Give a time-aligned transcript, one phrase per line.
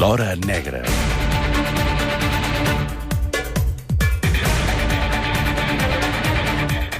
[0.00, 0.80] L'Hora Negra.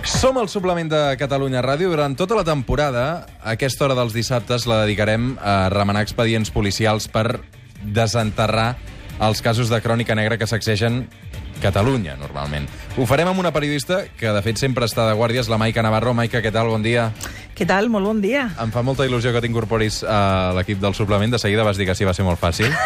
[0.05, 1.89] Som al suplement de Catalunya Ràdio.
[1.89, 7.41] Durant tota la temporada, aquesta hora dels dissabtes la dedicarem a remenar expedients policials per
[7.81, 8.75] desenterrar
[9.17, 11.07] els casos de crònica negra que sacsegen
[11.61, 12.69] Catalunya, normalment.
[12.97, 16.15] Ho farem amb una periodista que, de fet, sempre està de guàrdies, la Maica Navarro.
[16.17, 16.69] Maica, què tal?
[16.73, 17.11] Bon dia.
[17.61, 17.91] Què tal?
[17.93, 18.47] Molt bon dia.
[18.63, 21.35] Em fa molta il·lusió que t'incorporis a l'equip del suplement.
[21.35, 22.73] De seguida vas dir que sí va ser molt fàcil.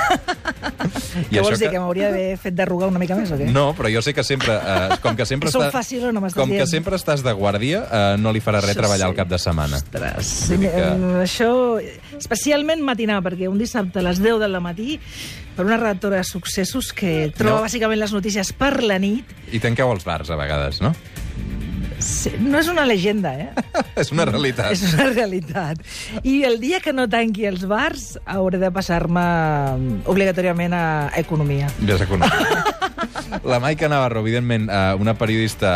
[1.30, 3.46] Què vols dir, que, que m'hauria d'haver fet d'arrugar una mica més o què?
[3.54, 6.40] No, però jo sé que sempre, eh, com que sempre, està, fàcil o no m'estàs
[6.42, 6.70] com que dient?
[6.70, 9.10] sempre estàs de guàrdia, eh, no li farà res Això treballar sí.
[9.12, 9.78] al cap de setmana.
[9.78, 10.90] Ostres, dir que- que...
[11.22, 11.50] això...
[12.18, 14.98] Especialment matinar, perquè un dissabte a les 10 del matí
[15.54, 17.64] per una redactora de successos que troba No.
[17.68, 20.92] bàsicament les notícies per la nit, I tanqueu els bars, a vegades, no?
[22.04, 23.50] Sí, no és una llegenda, eh?
[24.00, 24.72] És una realitat.
[24.74, 25.80] És una realitat.
[26.22, 29.24] I el dia que no tanqui els bars hauré de passar-me
[30.10, 30.84] obligatòriament a
[31.20, 31.70] Economia.
[31.88, 32.74] Ja s'ha conegut.
[33.44, 35.72] La Maica Navarro, evidentment, eh, una periodista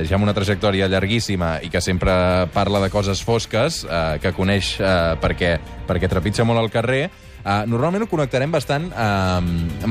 [0.00, 2.12] eh, ja amb una trajectòria llarguíssima i que sempre
[2.54, 4.74] parla de coses fosques, eh, que coneix
[5.22, 5.56] perquè,
[5.88, 7.08] perquè trepitja molt al carrer,
[7.66, 8.84] normalment ho connectarem bastant,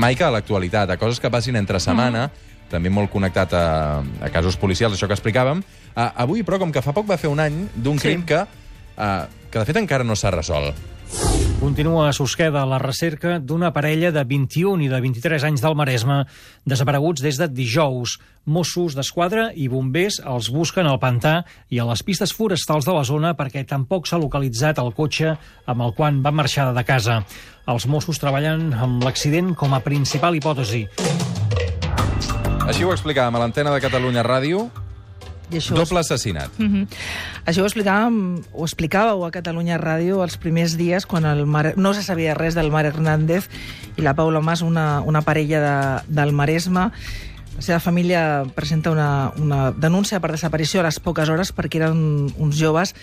[0.00, 2.30] Maica, a l'actualitat, a coses que passin entre setmana,
[2.72, 3.64] també molt connectat a,
[4.00, 5.60] a casos policials, això que explicàvem.
[5.92, 8.08] Uh, avui, però, com que fa poc va fer un any d'un Sí.
[8.08, 10.88] crim que, uh, que de fet encara no s'ha resolt.
[11.60, 16.22] Continua a Susqueda la recerca d'una parella de 21 i de 23 anys del Maresme
[16.64, 18.16] desapareguts des de dijous.
[18.48, 23.04] Mossos d'Esquadra i bombers els busquen al pantà i a les pistes forestals de la
[23.04, 25.36] zona perquè tampoc s'ha localitzat el cotxe
[25.66, 27.20] amb el qual van marxar de casa.
[27.68, 30.88] Els Mossos treballen amb l'accident com a principal hipòtesi.
[32.62, 34.68] Així ho explicàvem a l'antena de Catalunya Ràdio,
[35.52, 36.50] I això doble assassinat.
[36.58, 36.86] Mhm.
[37.44, 41.74] Això ho explicàvem, ho explicàveu a Catalunya Ràdio els primers dies quan el Mar...
[41.76, 43.48] no se sabia res del Mar Hernández
[43.96, 46.90] i la Paula Mas, una, una parella de, del Maresme.
[47.56, 52.32] La seva família presenta una, una denúncia per desaparició a les poques hores perquè eren
[52.40, 52.94] uns joves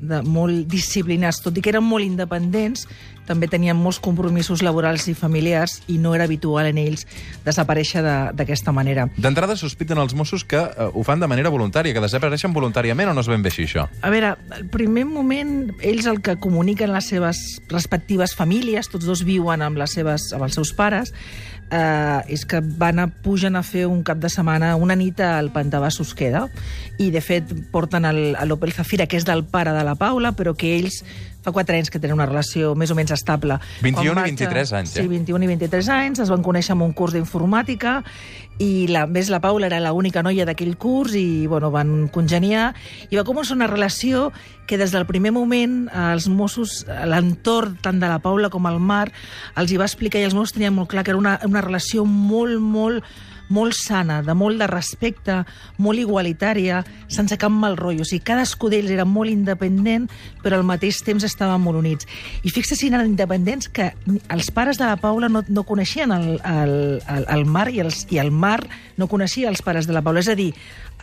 [0.00, 2.86] de molt disciplinats, tot i que eren molt independents,
[3.28, 7.04] també tenien molts compromisos laborals i familiars i no era habitual en ells
[7.44, 9.08] desaparèixer de- d'aquesta manera.
[9.18, 13.14] D'entrada sospiten els Mossos que eh, ho fan de manera voluntària, que desapareixen voluntàriament o
[13.14, 13.88] no es ben bé així, això?
[14.00, 19.22] A veure, al primer moment, ells el que comuniquen les seves respectives famílies, tots dos
[19.28, 21.12] viuen amb, les seves, amb els seus pares,
[21.70, 25.52] eh, és que van a, pugen a fer un cap de setmana, una nit al
[25.54, 26.46] Pantà de Susqueda,
[26.98, 28.08] i de fet porten
[28.48, 31.02] l'Opel Zafira, que és del pare de la Paula, però que ells
[31.48, 33.58] fa 4 anys que tenen una relació més o menys estable.
[33.82, 35.08] 21 Quan i 23 anys, Sí, eh?
[35.08, 38.02] 21 i 23 anys, es van conèixer en un curs d'informàtica
[38.58, 42.72] i la, més la Paula era l'única noia d'aquell curs i bueno, van congeniar
[43.08, 44.32] i va començar una relació
[44.66, 48.66] que des del primer moment eh, els Mossos, eh, l'entorn tant de la Paula com
[48.68, 49.08] el Mar,
[49.56, 52.04] els hi va explicar i els Mossos tenien molt clar que era una, una relació
[52.04, 53.06] molt, molt
[53.48, 55.42] molt sana, de molt de respecte,
[55.78, 58.06] molt igualitària, sense cap mal rotllo.
[58.06, 60.08] O sigui, cadascú d'ells era molt independent,
[60.42, 62.08] però al mateix temps estaven molt units.
[62.44, 63.92] I fixa si eren independents que
[64.28, 68.04] els pares de la Paula no, no coneixien el, el, el, el Mar i, els,
[68.12, 68.60] i el Mar
[68.98, 70.20] no coneixia els pares de la Paula.
[70.24, 70.52] És a dir,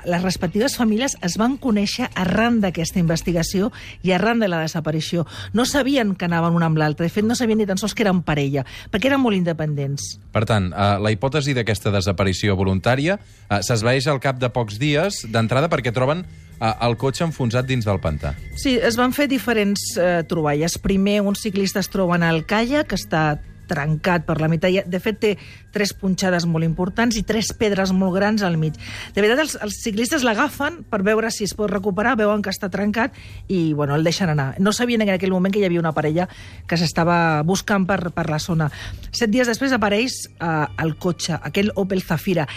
[0.05, 3.71] les respectives famílies es van conèixer arran d'aquesta investigació
[4.05, 5.25] i arran de la desaparició.
[5.53, 7.07] No sabien que anaven un amb l'altre.
[7.07, 10.15] De fet, no sabien ni tan sols que eren parella, perquè eren molt independents.
[10.35, 15.23] Per tant, eh, la hipòtesi d'aquesta desaparició voluntària eh, s'esvaeix al cap de pocs dies
[15.31, 18.35] d'entrada perquè troben eh, el cotxe enfonsat dins del pantà.
[18.59, 20.77] Sí, es van fer diferents eh, troballes.
[20.83, 24.85] Primer, uns ciclistes troben el kaia, que està trencat per la meitat.
[24.89, 25.33] De fet, té
[25.75, 28.77] tres punxades molt importants i tres pedres molt grans al mig.
[29.15, 32.69] De veritat, els, els ciclistes l'agafen per veure si es pot recuperar, veuen que està
[32.71, 33.15] trencat
[33.47, 34.53] i, bueno, el deixen anar.
[34.59, 36.29] No sabien en aquell moment que hi havia una parella
[36.67, 38.69] que s'estava buscant per, per la zona.
[39.11, 42.47] Set dies després apareix eh, el cotxe, aquell Opel Zafira,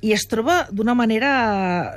[0.00, 1.30] i es troba d'una manera...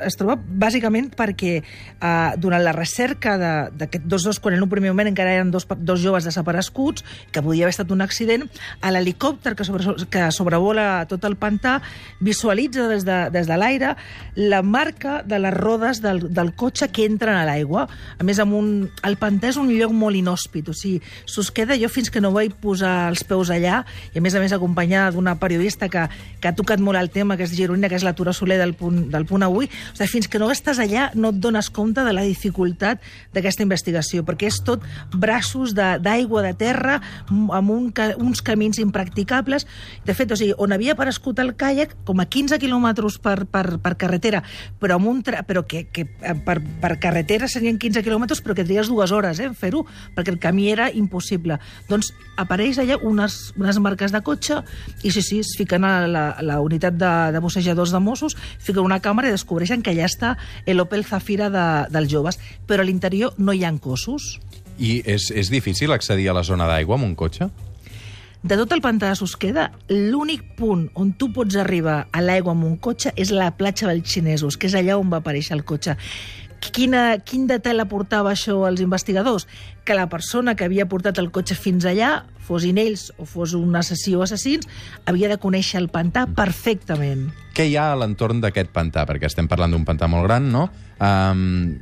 [0.07, 3.35] Es troba bàsicament perquè eh, durant la recerca
[3.69, 7.43] d'aquests dos dos, quan en un primer moment encara eren dos, dos joves desapareguts, que
[7.45, 8.47] podia haver estat un accident,
[8.81, 11.77] a l'helicòpter que, sobre, que sobrevola tot el pantà
[12.19, 13.93] visualitza des de, des de l'aire
[14.35, 17.85] la marca de les rodes del, del cotxe que entren a l'aigua.
[18.17, 18.71] A més, amb un,
[19.05, 22.55] el pantà és un lloc molt inhòspit, o sigui, Susqueda jo fins que no vaig
[22.61, 23.83] posar els peus allà,
[24.13, 26.07] i a més a més acompanyada d'una periodista que,
[26.41, 29.03] que ha tocat molt el tema, que és Gironina, que és l'atura Soler del punt,
[29.11, 29.67] del punt avui.
[29.67, 33.03] O sigui, fins que no estàs allà no et dones compte de la dificultat
[33.35, 37.91] d'aquesta investigació, perquè és tot braços d'aigua, de, de terra, amb un,
[38.23, 39.67] uns camins impracticables.
[40.07, 43.65] De fet, o sigui, on havia aparegut el caiac, com a 15 quilòmetres per, per,
[43.83, 44.43] per carretera,
[44.79, 48.55] però, amb un tra però que, que eh, per, per carretera serien 15 quilòmetres, però
[48.55, 49.83] que trigues dues hores eh, fer-ho,
[50.15, 51.59] perquè el camí era impossible.
[51.89, 54.61] Doncs apareix allà unes, unes marques de cotxe
[55.03, 57.41] i sí, sí, es fiquen a la, a la unitat de, de
[57.81, 60.37] bussejadors de Mossos, fiquen una càmera i descobreixen que allà està
[60.67, 64.39] l'Opel Zafira de, dels joves, però a l'interior no hi ha cossos.
[64.77, 67.49] I és, és difícil accedir a la zona d'aigua amb un cotxe?
[68.41, 72.65] De tot el pantà de Susqueda, l'únic punt on tu pots arribar a l'aigua amb
[72.65, 75.93] un cotxe és la platja dels xinesos, que és allà on va aparèixer el cotxe.
[76.61, 79.47] Quina, quin detall aportava això als investigadors?
[79.83, 83.75] Que la persona que havia portat el cotxe fins allà, fossin ells o fos un
[83.75, 84.67] assassí o assassins,
[85.09, 87.31] havia de conèixer el pantà perfectament.
[87.57, 89.07] Què hi ha a l'entorn d'aquest pantà?
[89.09, 90.67] Perquè estem parlant d'un pantà molt gran, no?
[91.01, 91.79] Um,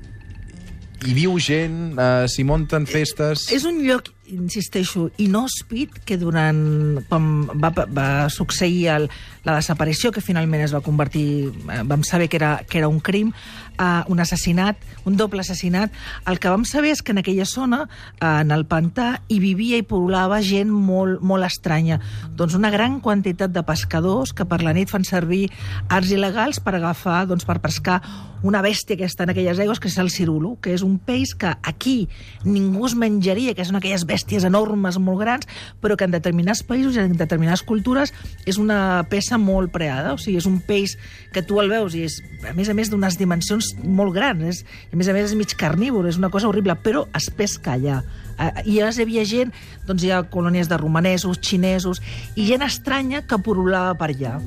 [1.06, 3.46] hi viu gent, uh, s'hi munten festes...
[3.56, 7.00] És un lloc, insisteixo, inhòspit que durant...
[7.10, 9.10] quan va, va succeir el,
[9.48, 11.50] la desaparició, que finalment es va convertir...
[11.50, 13.34] eh, Vam saber que era, que era un crim,
[13.80, 15.92] uh, un assassinat, un doble assassinat.
[16.30, 17.84] El que vam saber és que en aquella zona,
[18.22, 22.00] uh, en el pantà, hi vivia i poblava gent molt, molt estranya.
[22.38, 25.48] Doncs una gran quantitat de pescadors que per la nit fan servir
[25.90, 28.00] arts il·legals per agafar, doncs per pescar
[28.44, 31.34] una bèstia que està en aquelles aigües, que és el cirulo, que és un peix
[31.36, 32.08] que aquí
[32.46, 35.48] ningú es menjaria, que són aquelles bèsties enormes, molt grans,
[35.82, 38.14] però que en determinats països i en determinades cultures
[38.46, 40.98] és una peça molt preada, o sigui, és un peix
[41.34, 44.64] que tu el veus i és, a més a més, d'unes dimensions molt grans, és,
[44.92, 48.02] a més a més és mig carnívor, és una cosa horrible, però es pesca allà.
[48.66, 49.54] I llavors hi havia gent,
[49.88, 52.02] doncs hi ha colònies de romanesos, xinesos,
[52.36, 54.38] i gent estranya que porolava per allà.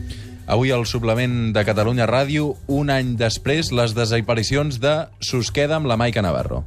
[0.52, 5.96] Avui al suplement de Catalunya Ràdio, un any després, les desaparicions de Susqueda amb la
[6.00, 6.64] Maica Navarro.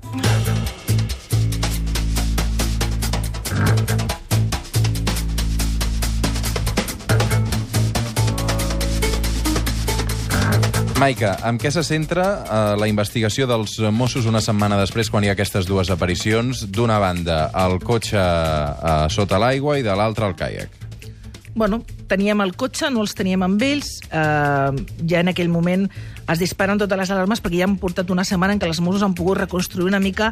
[10.95, 15.31] Maica, amb què se centra eh, la investigació dels Mossos una setmana després quan hi
[15.31, 16.63] ha aquestes dues aparicions?
[16.71, 20.79] D'una banda, el cotxe eh, sota l'aigua i de l'altra, el caiac.
[21.55, 23.99] Bueno, teníem el cotxe, no els teníem amb ells.
[24.09, 25.87] Eh, ja en aquell moment
[26.25, 29.03] es disparen totes les alarmes perquè ja han portat una setmana en què els Mossos
[29.05, 30.31] han pogut reconstruir una mica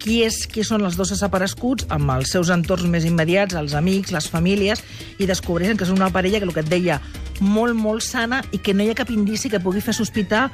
[0.00, 4.12] qui, és, qui són els dos desapareguts amb els seus entorns més immediats, els amics,
[4.14, 4.80] les famílies,
[5.18, 7.00] i descobreixen que és una parella que el que et deia
[7.40, 10.48] molt, molt sana i que no hi ha cap indici que pugui fer sospitar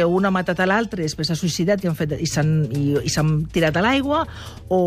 [0.00, 2.52] que un ha matat a l'altre i després s'ha suïcidat i han fet, i s'han
[2.72, 4.22] i, s'han tirat a l'aigua
[4.72, 4.78] o,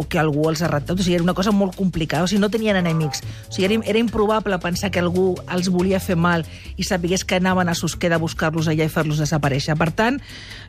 [0.00, 0.98] o que algú els ha raptat.
[0.98, 2.26] O sigui, era una cosa molt complicada.
[2.26, 3.22] O sigui, no tenien enemics.
[3.46, 6.42] O sigui, era, era improbable pensar que algú els volia fer mal
[6.76, 9.78] i sapigués que anaven a Susqueda a buscar-los allà i fer-los desaparèixer.
[9.78, 10.18] Per tant,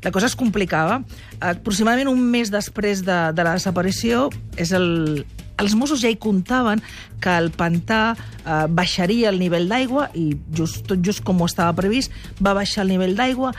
[0.06, 1.01] la cosa es complicava.
[1.42, 4.27] Aproximadament un mes després de, de la desaparició
[4.62, 5.25] és el,
[5.57, 6.83] els Mossos ja hi comptaven
[7.24, 11.75] que el pantà eh, baixaria el nivell d'aigua i just, tot just com ho estava
[11.77, 13.54] previst va baixar el nivell d'aigua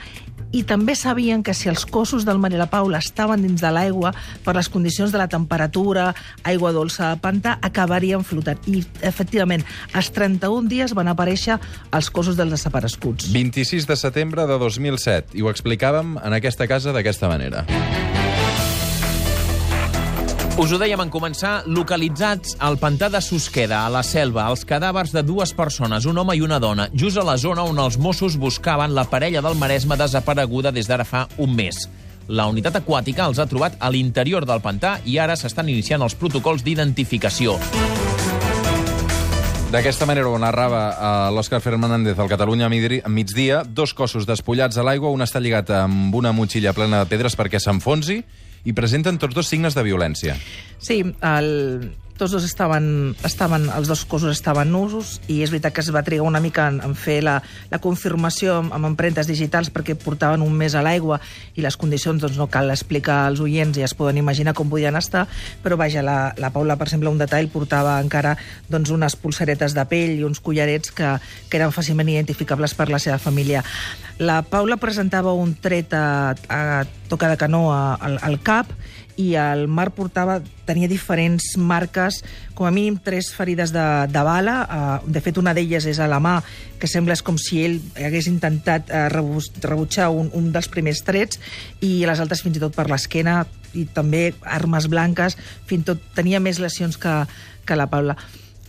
[0.51, 4.13] i també sabien que si els cossos del Maria la Paula estaven dins de l'aigua
[4.45, 6.13] per les condicions de la temperatura,
[6.43, 8.57] aigua dolça de pantà, acabarien flotant.
[8.65, 11.59] I, efectivament, als 31 dies van aparèixer
[11.93, 13.29] els cossos dels desapareguts.
[13.33, 17.67] 26 de setembre de 2007, i ho explicàvem en aquesta casa d'aquesta manera.
[20.59, 25.13] Us ho dèiem en començar, localitzats al pantà de Susqueda, a la selva, els cadàvers
[25.15, 28.35] de dues persones, un home i una dona, just a la zona on els Mossos
[28.35, 31.79] buscaven la parella del Maresme desapareguda des d'ara fa un mes.
[32.27, 36.17] La unitat aquàtica els ha trobat a l'interior del pantà i ara s'estan iniciant els
[36.19, 37.55] protocols d'identificació.
[39.71, 44.83] D'aquesta manera ho narrava eh, l'Òscar Fernández al Catalunya a migdia, dos cossos despullats a
[44.83, 48.25] l'aigua, un està lligat amb una motxilla plena de pedres perquè s'enfonsi,
[48.65, 50.35] i presenten tots dos signes de violència.
[50.79, 51.49] Sí, el,
[52.19, 56.03] tots dos estaven, estaven, els dos cossos estaven nusos i és veritat que es va
[56.03, 57.37] trigar una mica en, en fer la,
[57.71, 61.21] la confirmació amb, amb empremtes digitals perquè portaven un mes a l'aigua
[61.55, 64.99] i les condicions doncs, no cal explicar als oients i es poden imaginar com podien
[64.99, 65.25] estar,
[65.63, 68.35] però vaja, la, la Paula, per exemple, un detall, portava encara
[68.67, 71.15] doncs, unes pulseretes de pell i uns collarets que,
[71.47, 73.63] que eren fàcilment identificables per la seva família.
[74.19, 76.61] La Paula presentava un tret a, a
[77.07, 78.67] toca de canó a, al, al cap
[79.19, 82.21] i el Marc portava, tenia diferents marques,
[82.55, 84.55] com a mínim tres ferides de, de bala.
[84.63, 86.37] Uh, de fet, una d'elles és a la mà,
[86.79, 91.41] que sembla és com si ell hagués intentat uh, rebutjar un, un dels primers trets,
[91.83, 93.41] i les altres fins i tot per l'esquena,
[93.75, 95.35] i també armes blanques,
[95.67, 97.19] fins i tot tenia més lesions que,
[97.67, 98.15] que la Paula.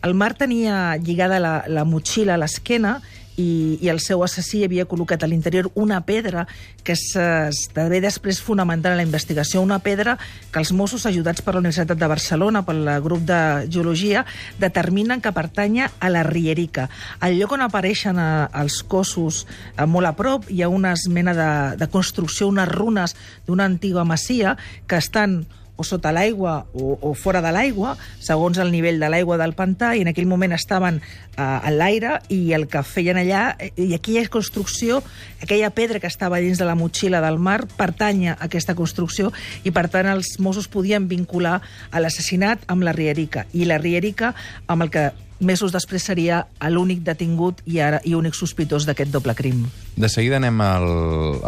[0.03, 2.99] El Marc tenia lligada la, la motxilla a l'esquena
[3.41, 6.47] i, i el seu assassí havia col·locat a l'interior una pedra
[6.85, 10.17] que esdevé després fonamental en la investigació, una pedra
[10.53, 14.25] que els Mossos, ajudats per la Universitat de Barcelona, pel grup de geologia,
[14.61, 16.89] determinen que pertanya a la Rierica.
[17.21, 19.45] Al lloc on apareixen eh, els cossos
[19.77, 23.17] eh, molt a prop hi ha una mena de, de construcció, unes runes
[23.47, 24.57] d'una antiga masia
[24.87, 25.45] que estan
[25.81, 29.95] o sota l'aigua o, o fora de l'aigua, segons el nivell de l'aigua del pantà,
[29.97, 34.27] i en aquell moment estaven eh, en l'aire, i el que feien allà, i aquella
[34.29, 35.01] construcció,
[35.43, 39.33] aquella pedra que estava dins de la motxilla del mar, pertanya a aquesta construcció,
[39.65, 41.59] i per tant els Mossos podien vincular
[41.91, 44.35] a l'assassinat amb la Rierica, i la Rierica
[44.69, 45.09] amb el que
[45.41, 49.65] mesos després seria l'únic detingut i ara i únic sospitós d'aquest doble crim.
[49.97, 50.91] De seguida anem al,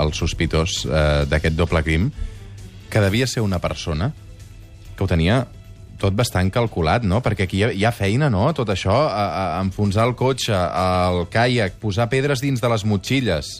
[0.00, 2.08] al sospitós eh, d'aquest doble crim,
[2.92, 4.12] que devia ser una persona
[4.94, 5.46] que ho tenia
[6.02, 7.22] tot bastant calculat, no?
[7.24, 8.44] Perquè aquí hi ha, hi ha feina, no?
[8.56, 9.24] Tot això, a,
[9.56, 13.52] a enfonsar el cotxe, el caiac, posar pedres dins de les motxilles.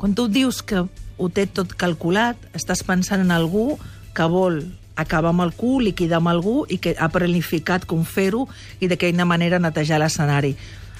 [0.00, 3.76] Quan tu dius que ho té tot calculat, estàs pensant en algú
[4.16, 4.62] que vol
[4.98, 8.48] acabar amb cul, liquidar amb algú i que ha planificat com fer-ho
[8.80, 10.56] i de quina manera netejar l'escenari.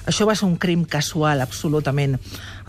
[0.09, 2.17] Això va ser un crim casual, absolutament.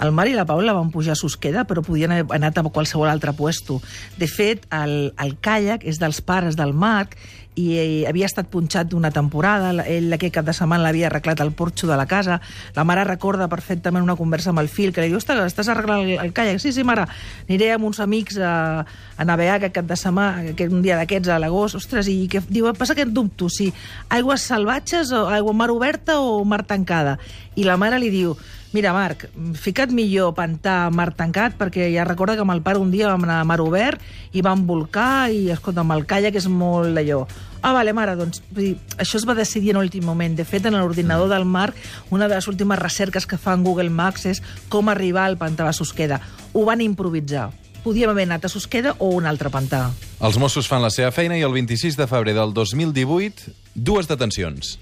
[0.04, 3.08] El Marc i la Paula van pujar a Susqueda, però podien haver anat a qualsevol
[3.08, 3.78] altre puesto.
[4.20, 7.16] De fet, el, el caiac és dels pares del Marc
[7.58, 11.50] i eh, havia estat punxat d'una temporada, ell aquell cap de setmana l'havia arreglat al
[11.56, 12.40] porxo de la casa,
[12.76, 16.32] la mare recorda perfectament una conversa amb el fill, que li diu, estàs arreglant el,
[16.36, 16.60] caiac?
[16.62, 17.08] Sí, sí, mare,
[17.48, 18.84] aniré amb uns amics a,
[19.16, 22.44] a navegar aquest cap de setmana, aquest, un dia d'aquests a l'agost, ostres, i que,
[22.48, 23.72] diu, passa que et dubto, si
[24.08, 27.18] aigües salvatges o aigua mar oberta o mar tancada.
[27.58, 28.36] I la mare li diu,
[28.72, 29.24] Mira, Marc,
[29.58, 33.24] fica't millor pantà mar tancat, perquè ja recorda que amb el pare un dia vam
[33.26, 33.98] anar a mar obert
[34.30, 37.24] i vam volcar i, escolta, amb el calla, que és molt d'allò.
[37.62, 40.36] Ah, vale, mare, doncs dir, això es va decidir en l'últim moment.
[40.38, 41.74] De fet, en l'ordinador del Marc,
[42.14, 45.66] una de les últimes recerques que fa en Google Maps és com arribar al pantà
[45.66, 46.20] de Susqueda.
[46.54, 47.48] Ho van improvisar.
[47.82, 49.88] Podíem haver anat a Susqueda o un altre pantà.
[50.22, 54.76] Els Mossos fan la seva feina i el 26 de febrer del 2018, dues detencions.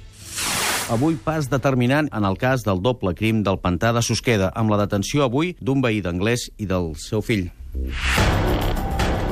[0.88, 4.78] Avui pas determinant en el cas del doble crim del pantà de Susqueda, amb la
[4.80, 7.50] detenció avui d'un veí d'anglès i del seu fill.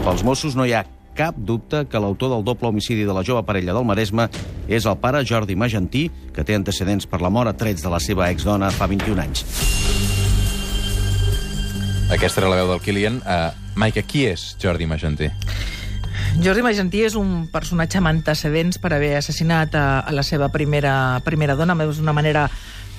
[0.05, 0.83] Pels Mossos no hi ha
[1.17, 4.29] cap dubte que l'autor del doble homicidi de la jove parella del Maresme
[4.69, 8.03] és el pare Jordi Magentí, que té antecedents per la mort a trets de la
[8.05, 9.47] seva exdona fa 21 anys.
[12.13, 13.23] Aquesta era la veu del Kilian.
[13.25, 13.49] Uh,
[13.81, 15.33] Maica, qui és Jordi Magentí?
[16.37, 21.21] Jordi Magentí és un personatge amb antecedents per haver assassinat a, a la seva primera,
[21.25, 22.45] primera dona d'una manera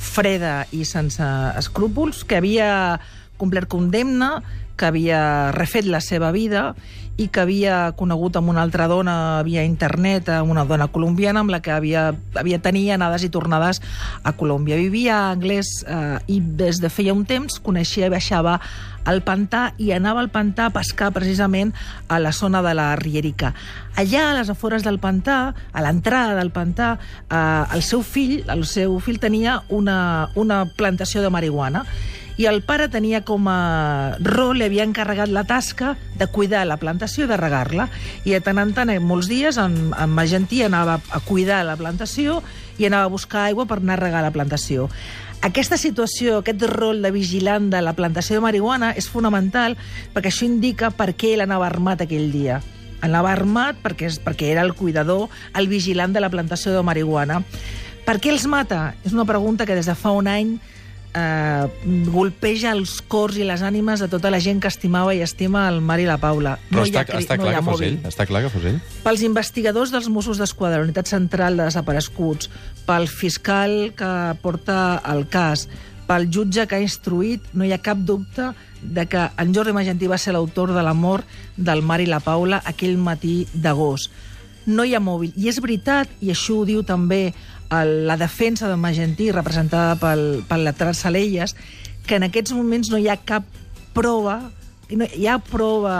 [0.01, 1.23] freda i sense
[1.59, 2.97] escrúpols, que havia
[3.37, 4.41] complert condemna,
[4.77, 6.71] que havia refet la seva vida
[7.17, 11.59] i que havia conegut amb una altra dona via internet, una dona colombiana amb la
[11.65, 13.81] que havia, havia tenia anades i tornades
[14.21, 14.77] a Colòmbia.
[14.77, 18.59] Vivia anglès eh, i des de feia un temps coneixia i baixava
[19.07, 21.73] al pantà i anava al pantà a pescar precisament
[22.07, 23.53] a la zona de la Rierica.
[23.97, 26.99] Allà, a les afores del pantà, a l'entrada del pantà,
[27.31, 31.85] eh, el seu fill, el seu fill tenia una, una plantació de marihuana
[32.37, 36.77] i el pare tenia com a rol, li havia encarregat la tasca de cuidar la
[36.77, 37.89] plantació i de regar-la.
[38.29, 41.77] I de tant en tant, en molts dies, en, en Magentí anava a cuidar la
[41.79, 42.43] plantació
[42.77, 44.85] i anava a buscar aigua per anar a regar la plantació.
[45.41, 49.75] Aquesta situació, aquest rol de vigilant de la plantació de marihuana és fonamental
[50.13, 52.61] perquè això indica per què ell anava armat aquell dia.
[53.05, 57.43] Anava armat perquè, és, perquè era el cuidador, el vigilant de la plantació de marihuana.
[58.05, 58.95] Per què els mata?
[59.05, 60.57] És una pregunta que des de fa un any
[61.17, 61.67] eh,
[62.11, 65.81] golpeja els cors i les ànimes de tota la gent que estimava i estima el
[65.81, 66.57] Mar i la Paula.
[66.69, 67.99] Però hi està, ha està, no clar que fos ell?
[68.11, 68.79] està clar que fos ell?
[69.05, 72.51] Pels investigadors dels Mossos d'Esquadra, Unitat Central de Desapareguts,
[72.87, 75.67] pel fiscal que porta el cas,
[76.07, 80.07] pel jutge que ha instruït, no hi ha cap dubte de que en Jordi Magentí
[80.07, 84.13] va ser l'autor de la mort del Mar i la Paula aquell matí d'agost.
[84.67, 85.31] No hi ha mòbil.
[85.39, 87.33] I és veritat, i això ho diu també
[87.71, 91.55] el, la defensa de Magentí, representada pel, pel letrat Salelles,
[92.07, 93.47] que en aquests moments no hi ha cap
[93.97, 94.39] prova
[94.95, 95.95] no, hi ha prova,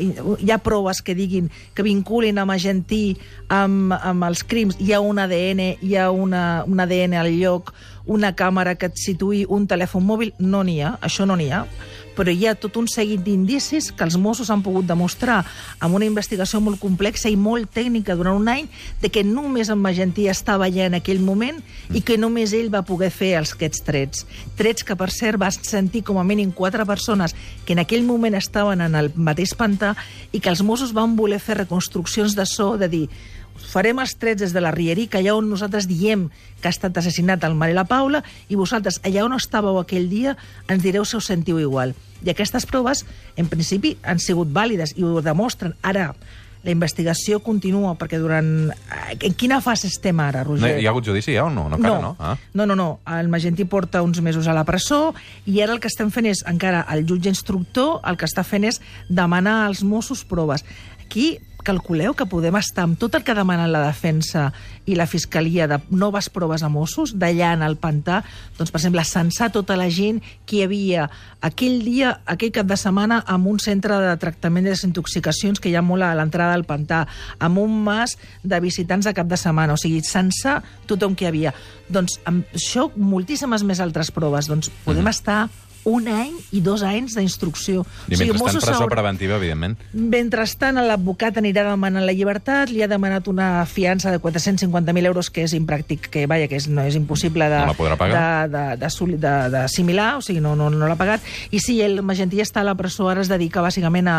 [0.00, 0.08] eh,
[0.42, 3.16] hi ha proves que diguin que vinculin a Magentí
[3.52, 7.72] amb, amb els crims, hi ha un ADN, hi ha una, un ADN al lloc,
[8.06, 11.62] una càmera que et situï un telèfon mòbil, no n'hi ha, això no n'hi ha
[12.16, 15.42] però hi ha tot un seguit d'indicis que els Mossos han pogut demostrar
[15.78, 18.70] amb una investigació molt complexa i molt tècnica durant un any
[19.02, 21.60] de que només en Magentí estava allà en aquell moment
[21.94, 24.26] i que només ell va poder fer els, aquests trets.
[24.56, 28.34] Trets que, per cert, va sentir com a mínim quatre persones que en aquell moment
[28.34, 29.94] estaven en el mateix pantà
[30.32, 33.06] i que els Mossos van voler fer reconstruccions de so, de dir
[33.72, 36.28] farem els trets des de la Rierica, allà on nosaltres diem
[36.60, 40.08] que ha estat assassinat el Mare i la Paula, i vosaltres, allà on estàveu aquell
[40.10, 40.36] dia,
[40.68, 41.94] ens direu si us sentiu igual.
[42.24, 43.04] I aquestes proves,
[43.36, 45.74] en principi, han sigut vàlides i ho demostren.
[45.82, 46.12] Ara,
[46.66, 48.72] la investigació continua, perquè durant...
[49.22, 50.72] En quina fase estem ara, No, Roger?
[50.80, 51.68] hi ha hagut judici ja o no?
[51.70, 52.16] No, encara no.
[52.18, 52.32] Ah.
[52.54, 52.88] no, no, no.
[53.06, 55.14] El Magentí porta uns mesos a la presó
[55.46, 58.66] i ara el que estem fent és, encara, el jutge instructor el que està fent
[58.66, 60.64] és demanar als Mossos proves.
[61.04, 61.36] Aquí
[61.66, 64.52] calculeu que podem estar amb tot el que demanen la defensa
[64.86, 68.20] i la fiscalia de noves proves a Mossos, d'allà en el pantà,
[68.58, 71.08] doncs, per exemple, censar tota la gent que hi havia
[71.44, 75.76] aquell dia, aquell cap de setmana, amb un centre de tractament de desintoxicacions que hi
[75.76, 77.04] ha molt a l'entrada del pantà,
[77.42, 81.32] amb un mas de visitants de cap de setmana, o sigui, censar tothom que hi
[81.32, 81.54] havia.
[81.90, 84.46] Doncs amb això, moltíssimes més altres proves.
[84.50, 85.46] Doncs podem estar
[85.86, 87.84] un any i dos anys d'instrucció.
[88.08, 89.76] I mentrestant, Mossos presó haurà- preventiva, evidentment.
[89.94, 95.44] Mentrestant, l'advocat anirà demanant la llibertat, li ha demanat una fiança de 450.000 euros, que
[95.46, 97.74] és impràctic, que vaja, que és, no és impossible de, No
[99.52, 101.22] d'assimilar, o sigui, no, no, no l'ha pagat.
[101.54, 104.18] I sí, el Magentí està a la presó, ara es dedica bàsicament a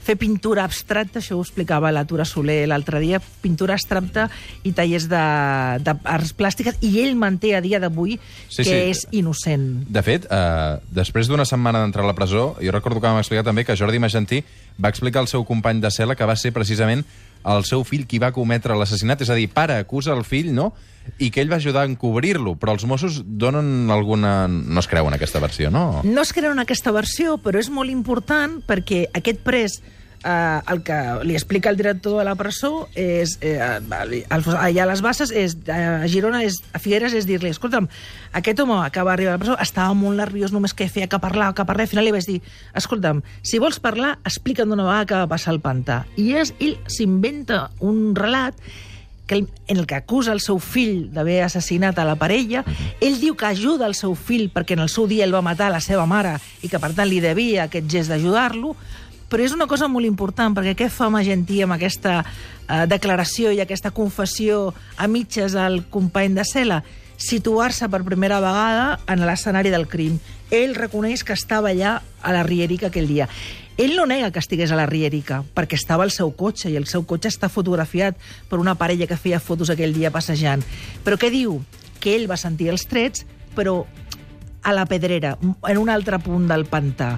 [0.00, 4.28] fer pintura abstracta, això ho explicava la Tura Soler l'altre dia, pintura abstracta
[4.64, 8.78] i tallers d'arts plàstiques, i ell manté a dia d'avui Sí, que sí.
[8.90, 9.84] és innocent.
[9.88, 13.44] De fet, eh, després d'una setmana d'entrar a la presó, jo recordo que vam explicar
[13.44, 14.42] també que Jordi Magentí
[14.82, 17.04] va explicar al seu company de cel·la que va ser precisament
[17.44, 20.72] el seu fill qui va cometre l'assassinat, és a dir, pare acusa el fill, no?,
[21.18, 24.44] i que ell va ajudar a encobrir-lo, però els Mossos donen alguna...
[24.48, 26.02] no es creuen aquesta versió, no?
[26.04, 29.80] No es creuen aquesta versió, però és molt important perquè aquest pres
[30.24, 34.86] eh, el que li explica el director de la presó és, eh, al- allà a
[34.90, 37.88] les bases, és, a Girona, és, a Figueres, és dir-li, escolta'm,
[38.32, 41.18] aquest home que va arribar a la presó estava molt nerviós, només que feia que
[41.18, 42.40] parlar, que parlar, i al final li vaig dir,
[42.74, 46.04] escolta'm, si vols parlar, explica'm d'una vegada què va passar al pantà.
[46.16, 48.54] I és, ell s'inventa un relat
[49.30, 52.64] que ell, en el que acusa el seu fill d'haver assassinat a la parella,
[53.00, 55.68] ell diu que ajuda el seu fill perquè en el seu dia ell va matar
[55.70, 56.32] la seva mare
[56.66, 58.74] i que per tant li devia aquest gest d'ajudar-lo,
[59.30, 63.62] però és una cosa molt important, perquè què fa Magentí amb aquesta eh, declaració i
[63.62, 66.80] aquesta confessió a mitges al company de cel·la?
[67.20, 70.18] Situar-se per primera vegada en l'escenari del crim.
[70.50, 73.28] Ell reconeix que estava allà a la Rierica aquell dia.
[73.80, 76.88] Ell no nega que estigués a la Rierica, perquè estava al seu cotxe, i el
[76.90, 78.18] seu cotxe està fotografiat
[78.50, 80.66] per una parella que feia fotos aquell dia passejant.
[81.06, 81.60] Però què diu?
[82.02, 83.84] Que ell va sentir els trets, però
[84.60, 87.14] a la pedrera, en un altre punt del pantà.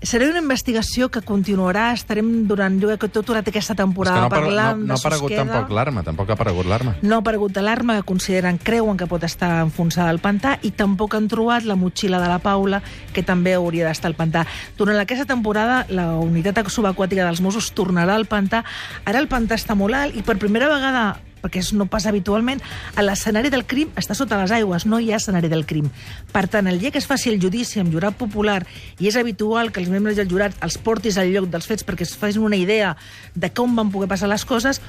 [0.00, 4.28] Serà una investigació que continuarà, estarem durant, jo crec que tot durant aquesta temporada no,
[4.28, 5.44] ha parlant no, no ha de aparegut Susqueda.
[5.44, 6.94] tampoc l'arma, tampoc ha aparegut l'arma.
[7.02, 11.18] No ha aparegut alarma, que consideren, creuen que pot estar enfonsada al pantà, i tampoc
[11.18, 12.80] han trobat la motxilla de la Paula,
[13.12, 14.46] que també hauria d'estar al pantà.
[14.80, 18.64] Durant aquesta temporada, la unitat subaquàtica dels Mossos tornarà al pantà.
[19.04, 21.10] Ara el pantà està molt alt, i per primera vegada
[21.42, 22.60] perquè no passa habitualment,
[22.96, 25.90] a l'escenari del crim està sota les aigües, no hi ha escenari del crim.
[26.32, 28.62] Per tant, el dia que es faci el judici amb jurat popular,
[28.98, 32.06] i és habitual que els membres del jurat els portis al lloc dels fets perquè
[32.06, 32.96] es facin una idea
[33.34, 34.80] de com van poder passar les coses,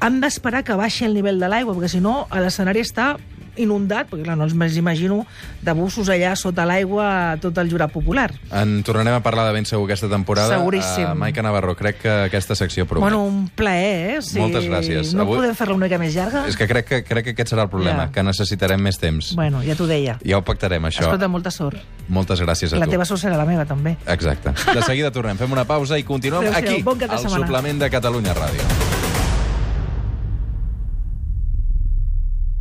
[0.00, 3.16] han d'esperar que baixi el nivell de l'aigua, perquè si no l'escenari està
[3.58, 5.24] inundat, perquè clar, no els més imagino
[5.62, 8.30] de bussos allà sota l'aigua tot el jurat popular.
[8.52, 10.56] En tornarem a parlar de ben segur aquesta temporada.
[10.56, 11.04] Seguríssim.
[11.10, 13.02] Uh, Maica Navarro, crec que aquesta secció promet.
[13.10, 14.22] Bueno, un plaer, eh?
[14.22, 15.12] Si Moltes gràcies.
[15.14, 16.46] No Avui- podem fer-la una mica més llarga?
[16.48, 18.12] És que crec, que crec que aquest serà el problema, Ja.
[18.12, 19.34] que necessitarem més temps.
[19.34, 20.18] Bueno, ja t'ho deia.
[20.24, 21.00] Ja ho pactarem, això.
[21.06, 21.78] Escolta, molta sort.
[22.08, 22.92] Moltes gràcies a La tu.
[22.92, 23.96] teva sort serà la meva, també.
[24.06, 24.52] Exacte.
[24.74, 27.46] De seguida tornem, fem una pausa i continuem Adéu-siau, aquí, bon al setmana.
[27.46, 28.97] suplement de Catalunya Ràdio.